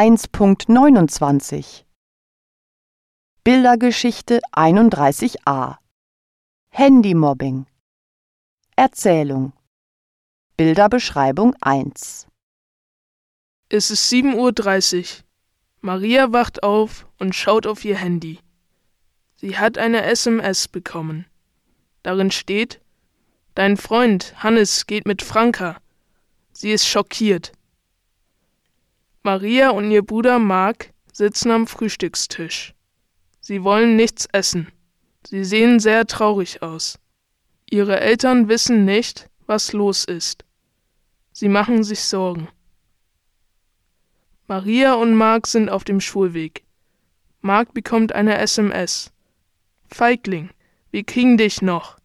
1.29 0.00 1.82
Bildergeschichte 3.42 4.40
31a 4.52 5.78
Handymobbing 6.70 7.66
Erzählung 8.76 9.54
Bilderbeschreibung 10.56 11.56
1 11.60 12.28
Es 13.70 13.90
ist 13.90 14.08
7.30 14.12 14.98
Uhr. 15.00 15.24
Maria 15.80 16.32
wacht 16.32 16.62
auf 16.62 17.08
und 17.18 17.34
schaut 17.34 17.66
auf 17.66 17.84
ihr 17.84 17.96
Handy. 17.96 18.38
Sie 19.34 19.58
hat 19.58 19.78
eine 19.78 20.04
SMS 20.04 20.68
bekommen. 20.68 21.26
Darin 22.04 22.30
steht, 22.30 22.80
Dein 23.56 23.76
Freund 23.76 24.44
Hannes 24.44 24.86
geht 24.86 25.06
mit 25.06 25.22
Franka. 25.22 25.80
Sie 26.52 26.70
ist 26.70 26.86
schockiert. 26.86 27.57
Maria 29.22 29.70
und 29.70 29.90
ihr 29.90 30.02
Bruder 30.02 30.38
Mark 30.38 30.92
sitzen 31.12 31.50
am 31.50 31.66
Frühstückstisch. 31.66 32.74
Sie 33.40 33.64
wollen 33.64 33.96
nichts 33.96 34.26
essen. 34.32 34.70
Sie 35.26 35.44
sehen 35.44 35.80
sehr 35.80 36.06
traurig 36.06 36.62
aus. 36.62 36.98
Ihre 37.70 38.00
Eltern 38.00 38.48
wissen 38.48 38.84
nicht, 38.84 39.28
was 39.46 39.72
los 39.72 40.04
ist. 40.04 40.44
Sie 41.32 41.48
machen 41.48 41.82
sich 41.84 42.00
Sorgen. 42.00 42.48
Maria 44.46 44.94
und 44.94 45.14
Mark 45.14 45.46
sind 45.46 45.68
auf 45.68 45.84
dem 45.84 46.00
Schulweg. 46.00 46.64
Mark 47.40 47.74
bekommt 47.74 48.12
eine 48.12 48.38
SMS. 48.38 49.12
Feigling, 49.90 50.50
wir 50.90 51.04
kriegen 51.04 51.36
dich 51.36 51.60
noch. 51.60 51.98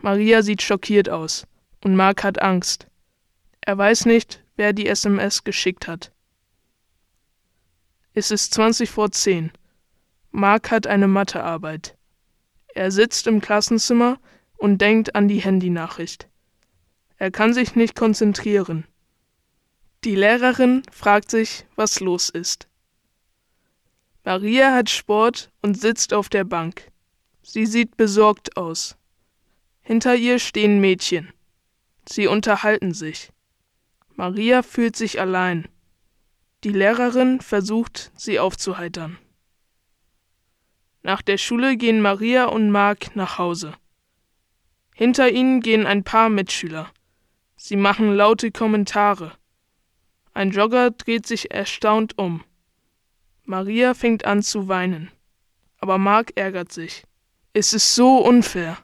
Maria 0.00 0.42
sieht 0.42 0.62
schockiert 0.62 1.08
aus 1.08 1.46
und 1.82 1.96
Mark 1.96 2.22
hat 2.22 2.40
Angst. 2.40 2.86
Er 3.60 3.76
weiß 3.76 4.06
nicht, 4.06 4.42
wer 4.56 4.72
die 4.72 4.86
SMS 4.86 5.44
geschickt 5.44 5.88
hat. 5.88 6.12
Es 8.18 8.32
ist 8.32 8.52
20 8.54 8.90
vor 8.90 9.12
10. 9.12 9.52
Mark 10.32 10.72
hat 10.72 10.88
eine 10.88 11.06
Mathearbeit. 11.06 11.96
Er 12.74 12.90
sitzt 12.90 13.28
im 13.28 13.40
Klassenzimmer 13.40 14.18
und 14.56 14.80
denkt 14.80 15.14
an 15.14 15.28
die 15.28 15.38
Handynachricht. 15.38 16.28
Er 17.16 17.30
kann 17.30 17.54
sich 17.54 17.76
nicht 17.76 17.94
konzentrieren. 17.94 18.88
Die 20.02 20.16
Lehrerin 20.16 20.82
fragt 20.90 21.30
sich, 21.30 21.64
was 21.76 22.00
los 22.00 22.28
ist. 22.28 22.66
Maria 24.24 24.74
hat 24.74 24.90
Sport 24.90 25.52
und 25.62 25.80
sitzt 25.80 26.12
auf 26.12 26.28
der 26.28 26.42
Bank. 26.42 26.90
Sie 27.42 27.66
sieht 27.66 27.96
besorgt 27.96 28.56
aus. 28.56 28.96
Hinter 29.80 30.16
ihr 30.16 30.40
stehen 30.40 30.80
Mädchen. 30.80 31.32
Sie 32.08 32.26
unterhalten 32.26 32.94
sich. 32.94 33.30
Maria 34.16 34.64
fühlt 34.64 34.96
sich 34.96 35.20
allein. 35.20 35.68
Die 36.64 36.72
Lehrerin 36.72 37.40
versucht, 37.40 38.10
sie 38.16 38.40
aufzuheitern. 38.40 39.16
Nach 41.02 41.22
der 41.22 41.38
Schule 41.38 41.76
gehen 41.76 42.00
Maria 42.00 42.46
und 42.46 42.70
Mark 42.70 43.14
nach 43.14 43.38
Hause. 43.38 43.74
Hinter 44.92 45.30
ihnen 45.30 45.60
gehen 45.60 45.86
ein 45.86 46.02
paar 46.02 46.28
Mitschüler. 46.28 46.90
Sie 47.56 47.76
machen 47.76 48.12
laute 48.12 48.50
Kommentare. 48.50 49.32
Ein 50.34 50.50
Jogger 50.50 50.90
dreht 50.90 51.26
sich 51.26 51.52
erstaunt 51.52 52.18
um. 52.18 52.42
Maria 53.44 53.94
fängt 53.94 54.24
an 54.24 54.42
zu 54.42 54.66
weinen. 54.66 55.12
Aber 55.78 55.98
Mark 55.98 56.32
ärgert 56.34 56.72
sich. 56.72 57.04
Es 57.52 57.72
ist 57.72 57.94
so 57.94 58.18
unfair. 58.18 58.78